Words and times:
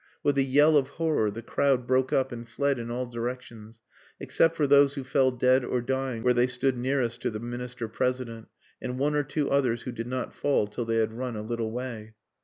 With 0.23 0.35
a 0.39 0.43
yell 0.43 0.77
of 0.77 0.87
horror 0.97 1.29
the 1.29 1.43
crowd 1.43 1.85
broke 1.85 2.11
up 2.11 2.31
and 2.31 2.49
fled 2.49 2.79
in 2.79 2.89
all 2.89 3.05
directions, 3.05 3.81
except 4.19 4.55
for 4.55 4.65
those 4.65 4.95
who 4.95 5.03
fell 5.03 5.29
dead 5.29 5.63
or 5.63 5.79
dying 5.79 6.23
where 6.23 6.33
they 6.33 6.47
stood 6.47 6.75
nearest 6.75 7.21
to 7.21 7.29
the 7.29 7.39
Minister 7.39 7.87
President, 7.87 8.47
and 8.81 8.97
one 8.97 9.13
or 9.13 9.21
two 9.21 9.51
others 9.51 9.83
who 9.83 9.91
did 9.91 10.07
not 10.07 10.33
fall 10.33 10.65
till 10.65 10.85
they 10.85 10.95
had 10.97 11.13
run 11.13 11.35
a 11.35 11.43
little 11.43 11.69
way. 11.71 12.15